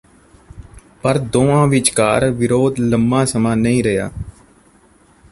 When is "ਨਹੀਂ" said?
3.55-3.83